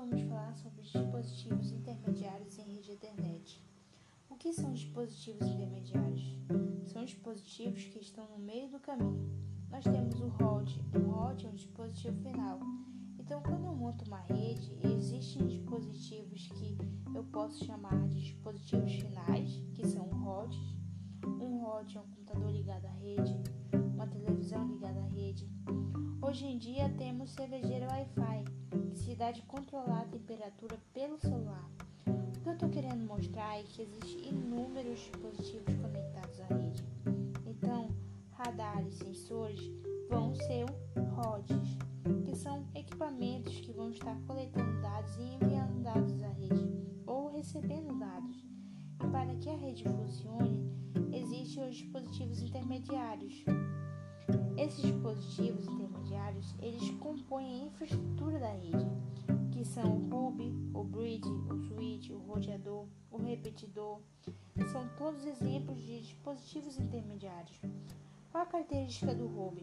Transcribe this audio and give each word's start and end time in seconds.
vamos 0.00 0.22
falar 0.22 0.56
sobre 0.56 0.80
dispositivos 0.80 1.72
intermediários 1.72 2.58
em 2.58 2.62
rede 2.62 2.92
Ethernet. 2.92 3.62
O 4.30 4.34
que 4.34 4.50
são 4.50 4.72
dispositivos 4.72 5.46
intermediários? 5.46 6.38
São 6.86 7.04
dispositivos 7.04 7.84
que 7.84 7.98
estão 7.98 8.26
no 8.30 8.38
meio 8.38 8.70
do 8.70 8.80
caminho. 8.80 9.28
Nós 9.68 9.84
temos 9.84 10.18
o 10.18 10.28
ROD. 10.28 10.80
O 10.94 11.10
ROD 11.10 11.44
é 11.44 11.50
um 11.50 11.54
dispositivo 11.54 12.16
final. 12.22 12.60
Então, 13.18 13.42
quando 13.42 13.66
eu 13.66 13.74
monto 13.74 14.06
uma 14.06 14.20
rede, 14.20 14.72
existem 14.82 15.46
dispositivos 15.46 16.48
que 16.48 16.78
eu 17.14 17.22
posso 17.24 17.62
chamar 17.62 18.08
de 18.08 18.22
dispositivos 18.22 18.92
finais, 18.94 19.62
que 19.74 19.86
são 19.86 20.08
RODs. 20.08 20.58
Um 21.26 21.62
ROD 21.62 21.94
é 21.94 22.00
um 22.00 22.08
computador 22.08 22.50
ligado 22.50 22.86
à 22.86 22.92
rede, 22.92 23.36
uma 23.94 24.06
televisão 24.06 24.66
ligada 24.66 24.98
à 24.98 25.08
rede. 25.08 25.46
Hoje 26.22 26.46
em 26.46 26.56
dia 26.56 26.88
temos 26.96 27.32
cervejeiro 27.32 27.86
Wi-Fi, 27.86 28.49
de 29.32 29.42
controlar 29.42 30.02
a 30.02 30.06
temperatura 30.06 30.76
pelo 30.92 31.18
celular. 31.18 31.70
O 32.06 32.40
que 32.42 32.48
eu 32.48 32.52
estou 32.52 32.68
querendo 32.68 33.06
mostrar 33.06 33.60
é 33.60 33.62
que 33.62 33.82
existem 33.82 34.30
inúmeros 34.30 34.98
dispositivos 34.98 35.74
conectados 35.76 36.40
à 36.40 36.46
rede. 36.46 36.84
Então, 37.46 37.94
radares, 38.32 38.94
sensores 38.94 39.60
vão 40.08 40.34
ser 40.34 40.66
rods, 41.14 41.78
que 42.24 42.34
são 42.34 42.66
equipamentos 42.74 43.60
que 43.60 43.72
vão 43.72 43.90
estar 43.90 44.18
coletando 44.26 44.80
dados 44.80 45.16
e 45.16 45.22
enviando 45.22 45.82
dados 45.82 46.22
à 46.22 46.28
rede 46.28 46.70
ou 47.06 47.30
recebendo 47.30 47.96
dados. 47.98 48.44
E 49.04 49.06
para 49.08 49.34
que 49.36 49.48
a 49.48 49.56
rede 49.56 49.84
funcione, 49.84 50.72
existem 51.12 51.68
os 51.68 51.76
dispositivos 51.76 52.42
intermediários. 52.42 53.44
Esses 54.56 54.82
dispositivos 54.82 55.66
intermediários, 55.66 56.54
eles 56.60 56.90
compõem 56.98 57.62
a 57.62 57.66
infraestrutura 57.66 58.38
da 58.38 58.52
rede, 58.52 58.86
que 59.60 59.66
são 59.66 59.98
o 59.98 60.28
hub, 60.28 60.70
o 60.72 60.82
bridge, 60.82 61.28
o 61.28 61.58
switch, 61.58 62.08
o 62.08 62.16
roteador, 62.16 62.86
o 63.10 63.18
repetidor. 63.18 64.00
São 64.72 64.88
todos 64.96 65.26
exemplos 65.26 65.78
de 65.82 66.00
dispositivos 66.00 66.78
intermediários. 66.78 67.60
Qual 68.32 68.42
a 68.42 68.46
característica 68.46 69.14
do 69.14 69.26
hub? 69.26 69.62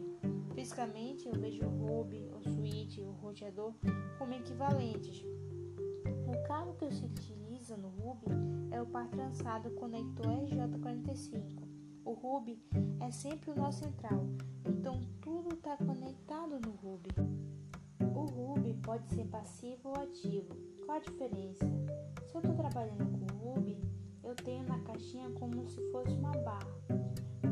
Fisicamente, 0.54 1.26
eu 1.26 1.34
vejo 1.34 1.66
o 1.66 2.00
hub, 2.00 2.16
o 2.32 2.40
switch, 2.48 2.98
o 2.98 3.10
roteador 3.10 3.74
como 4.20 4.34
equivalentes. 4.34 5.24
O 6.28 6.46
cabo 6.46 6.74
que 6.74 6.92
se 6.92 7.04
utiliza 7.04 7.76
no 7.76 7.88
hub 7.88 8.24
é 8.70 8.80
o 8.80 8.86
par 8.86 9.08
trançado 9.08 9.72
conector 9.72 10.26
RJ45. 10.26 11.60
O 12.04 12.12
hub 12.12 12.56
é 13.00 13.10
sempre 13.10 13.50
o 13.50 13.56
nó 13.56 13.72
central, 13.72 14.24
então 14.64 15.00
tudo 15.20 15.56
está 15.56 15.76
conectado 15.76 16.60
no 16.60 16.70
hub. 16.70 17.02
O 18.14 18.52
hub 18.52 18.74
pode 18.82 19.08
ser 19.08 19.26
passivo 19.26 19.57
ou 20.18 20.30
ativo. 20.30 20.56
Qual 20.84 20.96
a 20.96 21.00
diferença? 21.00 21.64
Se 22.26 22.34
eu 22.34 22.40
estou 22.40 22.54
trabalhando 22.54 23.18
com 23.18 23.34
o 23.34 23.58
hub, 23.58 23.78
eu 24.24 24.34
tenho 24.34 24.64
na 24.64 24.78
caixinha 24.80 25.30
como 25.30 25.68
se 25.68 25.80
fosse 25.92 26.12
uma 26.12 26.32
barra. 26.32 26.66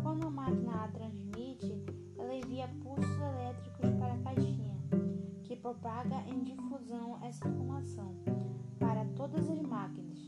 Quando 0.02 0.26
a 0.26 0.30
máquina 0.30 0.84
a 0.84 0.88
transmite, 0.88 1.84
ela 2.18 2.34
envia 2.34 2.68
pulsos 2.82 3.18
elétricos 3.18 3.90
para 3.98 4.14
a 4.14 4.18
caixinha, 4.18 4.76
que 5.44 5.56
propaga 5.56 6.16
em 6.28 6.42
difusão 6.42 7.18
essa 7.22 7.48
informação 7.48 8.14
para 8.78 9.04
todas 9.16 9.48
as 9.48 9.62
máquinas. 9.62 10.18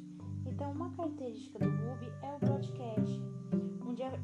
Então, 0.46 0.72
uma 0.72 0.90
característica 0.90 1.58
do 1.58 1.66
hub 1.66 2.12
é 2.22 2.34
o 2.34 2.38
broadcast 2.38 3.28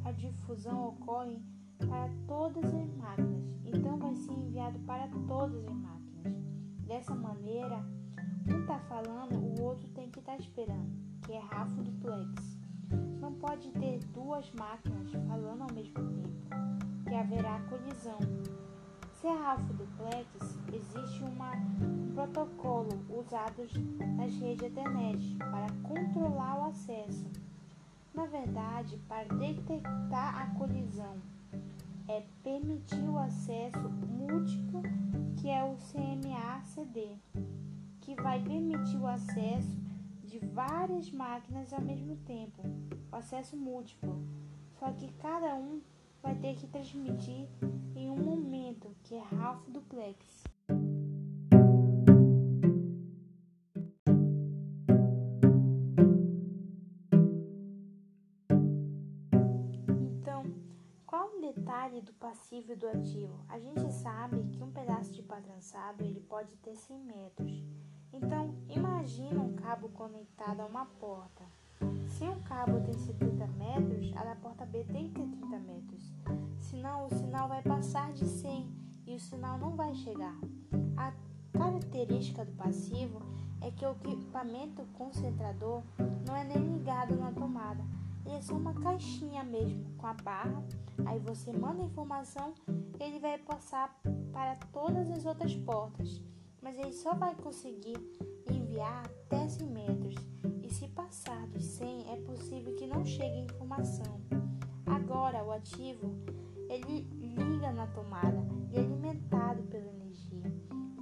a 0.04 0.12
difusão 0.12 0.88
ocorre 0.88 1.42
para 1.78 2.08
todas 2.28 2.72
as 2.72 2.94
máquinas, 2.94 3.42
então 3.64 3.98
vai 3.98 4.14
ser 4.14 4.32
enviado 4.32 4.78
para 4.80 5.08
todas 5.26 5.66
as 5.66 5.74
máquinas. 5.74 6.32
Dessa 6.86 7.14
maneira, 7.14 7.84
um 8.49 8.60
está 8.60 8.78
falando, 8.81 9.34
o 9.34 9.62
outro 9.62 9.88
tem 9.91 10.10
que 10.10 10.19
estar 10.19 10.32
tá 10.32 10.38
esperando, 10.38 10.91
que 11.22 11.32
é 11.32 11.38
RAFO 11.38 11.82
duplex. 11.82 12.59
Não 13.21 13.32
pode 13.34 13.71
ter 13.71 13.99
duas 14.12 14.50
máquinas 14.53 15.10
falando 15.27 15.62
ao 15.62 15.72
mesmo 15.72 15.94
tempo, 15.94 17.09
que 17.09 17.15
haverá 17.15 17.60
colisão. 17.69 18.19
Se 19.21 19.27
é 19.27 19.33
RAFO 19.33 19.72
duplex, 19.72 20.28
existe 20.72 21.22
uma, 21.25 21.53
um 21.54 22.12
protocolo 22.15 23.00
usado 23.09 23.62
nas 24.16 24.34
redes 24.34 24.62
Ethernet 24.62 25.37
para 25.37 25.66
controlar 25.83 26.60
o 26.60 26.65
acesso 26.65 27.25
na 28.15 28.27
verdade, 28.27 28.97
para 29.09 29.25
detectar 29.34 30.41
a 30.41 30.47
colisão, 30.56 31.16
é 32.06 32.22
permitir 32.44 33.09
o 33.09 33.19
acesso 33.19 33.91
múltiplo, 33.91 34.83
que 35.37 35.50
é 35.50 35.65
o 35.65 35.77
CMA-CD, 35.77 37.09
que 38.14 38.22
vai 38.22 38.41
permitir 38.41 38.97
o 38.97 39.06
acesso 39.06 39.76
de 40.22 40.38
várias 40.38 41.10
máquinas 41.10 41.72
ao 41.72 41.80
mesmo 41.80 42.16
tempo, 42.19 42.62
o 43.10 43.16
acesso 43.16 43.56
múltiplo. 43.56 44.25
Só 44.78 44.92
que 44.92 45.12
cada 45.14 45.54
um 45.54 45.80
vai 46.22 46.34
ter 46.36 46.54
que 46.54 46.66
transmitir 46.66 47.48
em 47.94 48.10
um 48.10 48.16
momento, 48.16 48.94
que 49.03 49.14
é 49.14 49.22
half 49.41 49.69
duplex. 49.69 50.44
detalhe 61.54 62.00
do 62.00 62.12
passivo 62.14 62.72
e 62.72 62.76
do 62.76 62.88
ativo. 62.88 63.44
A 63.48 63.58
gente 63.58 63.92
sabe 63.92 64.42
que 64.50 64.62
um 64.62 64.70
pedaço 64.70 65.12
de 65.12 65.22
pá 65.22 65.41
trançado 65.41 66.03
ele 66.03 66.20
pode 66.20 66.56
ter 66.56 66.74
100 66.74 66.98
metros. 67.00 67.64
Então, 68.14 68.54
imagina 68.69 69.41
um 69.42 69.54
cabo 69.54 69.88
conectado 69.91 70.60
a 70.60 70.66
uma 70.66 70.86
porta. 70.86 71.44
Se 72.08 72.25
um 72.25 72.41
cabo 72.42 72.80
tem 72.80 72.94
70 72.94 73.47
metros, 73.48 74.16
a 74.16 74.25
da 74.25 74.36
porta 74.36 74.64
B 74.64 74.84
tem 74.84 75.08
que 75.08 75.20
ter 75.20 75.26
30 75.26 75.58
metros. 75.58 76.14
Senão, 76.60 77.06
o 77.06 77.10
sinal 77.10 77.48
vai 77.48 77.62
passar 77.62 78.12
de 78.12 78.24
100 78.24 78.66
e 79.06 79.14
o 79.14 79.20
sinal 79.20 79.58
não 79.58 79.76
vai 79.76 79.94
chegar. 79.94 80.38
A 80.97 81.12
característica 81.53 82.44
do 82.44 82.53
passivo 82.53 83.20
é 83.60 83.70
que 83.70 83.84
o 83.84 83.91
equipamento 83.91 84.82
concentrador 84.94 85.82
não 86.26 86.36
é 86.36 86.44
nem 86.44 86.76
ligado 86.76 87.16
na 87.16 87.32
tomada 87.32 87.84
ele 88.24 88.36
é 88.36 88.41
só 88.41 88.54
uma 88.54 88.74
caixinha 88.74 89.44
mesmo, 89.44 89.84
com 89.98 90.06
a 90.06 90.14
barra. 90.14 90.62
Aí 91.04 91.19
você 91.19 91.53
manda 91.53 91.82
a 91.82 91.86
informação, 91.86 92.54
ele 92.98 93.19
vai 93.19 93.38
passar 93.38 93.94
para 94.32 94.56
todas 94.72 95.10
as 95.10 95.26
outras 95.26 95.54
portas. 95.54 96.22
Mas 96.64 96.78
ele 96.78 96.94
só 96.94 97.14
vai 97.14 97.34
conseguir 97.34 97.98
enviar 98.50 99.04
até 99.04 99.47
100 99.47 99.69
metros. 99.69 100.14
E 100.62 100.72
se 100.72 100.88
passar 100.88 101.47
dos 101.48 101.62
100, 101.62 102.10
é 102.10 102.16
possível 102.22 102.75
que 102.75 102.86
não 102.86 103.04
chegue 103.04 103.41
informação. 103.41 104.19
Agora, 104.86 105.44
o 105.44 105.53
ativo, 105.53 106.14
ele 106.70 107.03
liga 107.20 107.70
na 107.70 107.86
tomada 107.88 108.42
e 108.72 108.78
é 108.78 108.80
alimentado 108.80 109.62
pela 109.64 109.86
energia. 109.86 110.42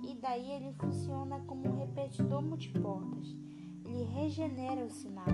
E 0.02 0.16
daí 0.16 0.50
ele 0.50 0.72
funciona 0.72 1.38
como 1.46 1.68
um 1.68 1.78
repetidor 1.78 2.42
multiportas. 2.42 3.28
Ele 3.84 4.02
regenera 4.02 4.84
o 4.84 4.90
sinal. 4.90 5.28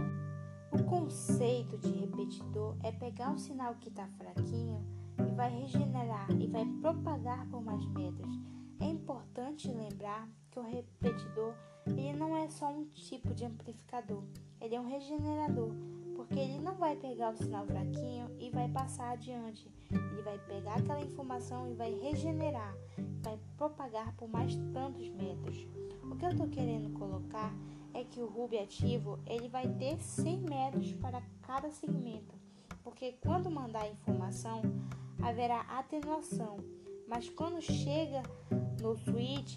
O 0.71 0.85
conceito 0.85 1.79
de 1.79 1.91
repetidor 1.91 2.77
é 2.83 2.93
pegar 2.93 3.31
um 3.31 3.39
sinal 3.39 3.77
que 3.77 3.89
está 3.89 4.07
fraquinho 4.09 4.85
e 5.27 5.35
vai 5.35 5.49
regenerar 5.59 6.31
e 6.39 6.47
vai 6.49 6.67
propagar 6.83 7.49
por 7.49 7.63
mais 7.63 7.83
metros. 7.87 8.58
É 8.81 8.87
importante 8.87 9.69
lembrar 9.69 10.29
que 10.51 10.59
o 10.59 10.63
repetidor 10.63 11.55
ele 11.87 12.13
não 12.13 12.37
é 12.37 12.49
só 12.49 12.69
um 12.69 12.85
tipo 12.87 13.35
de 13.35 13.45
amplificador, 13.45 14.23
ele 14.61 14.75
é 14.75 14.81
um 14.81 14.87
regenerador, 14.87 15.73
porque 16.15 16.39
ele 16.39 16.59
não 16.59 16.75
vai 16.75 16.97
pegar 16.97 17.33
o 17.33 17.37
sinal 17.37 17.67
fraquinho 17.67 18.31
e 18.39 18.51
vai 18.51 18.69
passar 18.69 19.13
adiante. 19.13 19.67
Ele 19.91 20.23
vai 20.23 20.39
pegar 20.39 20.75
aquela 20.75 21.01
informação 21.01 21.71
e 21.71 21.75
vai 21.75 21.93
regenerar, 21.95 22.75
vai 23.23 23.39
propagar 23.57 24.15
por 24.17 24.29
mais 24.29 24.55
tantos 24.73 25.09
metros. 25.11 25.67
O 26.03 26.17
que 26.17 26.25
eu 26.25 26.31
estou 26.31 26.49
querendo 26.49 26.91
colocar 26.99 27.53
é 27.95 28.05
que 28.05 28.21
o 28.21 28.27
Ruby 28.27 28.59
ativo 28.59 29.19
ele 29.27 29.49
vai 29.49 29.67
ter 29.75 29.99
100 30.01 30.39
metros 30.39 30.93
para 30.95 31.23
cada 31.43 31.71
segmento, 31.71 32.35
porque 32.85 33.13
quando 33.23 33.51
mandar 33.51 33.83
a 33.83 33.89
informação 33.89 34.63
haverá 35.23 35.63
atenuação, 35.63 36.59
mas 37.09 37.29
quando 37.31 37.61
chega 37.61 38.23
no 38.81 38.97
switch 38.97 39.57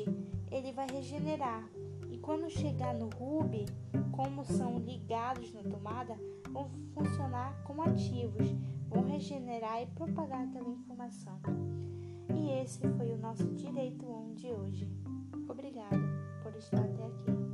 ele 0.51 0.71
vai 0.71 0.87
regenerar 0.89 1.67
e 2.09 2.17
quando 2.17 2.49
chegar 2.49 2.93
no 2.93 3.09
Ruby, 3.09 3.65
como 4.11 4.43
são 4.43 4.77
ligados 4.79 5.53
na 5.53 5.63
tomada, 5.63 6.17
vão 6.51 6.69
funcionar 6.93 7.61
como 7.63 7.81
ativos, 7.81 8.53
vão 8.89 9.03
regenerar 9.03 9.81
e 9.81 9.87
propagar 9.87 10.41
aquela 10.41 10.69
informação. 10.69 11.39
E 12.35 12.49
esse 12.61 12.81
foi 12.97 13.11
o 13.11 13.17
nosso 13.17 13.45
Direito 13.53 14.05
1 14.05 14.33
de 14.33 14.51
hoje. 14.51 14.89
Obrigada 15.47 15.97
por 16.43 16.53
estar 16.55 16.81
até 16.81 17.05
aqui. 17.05 17.50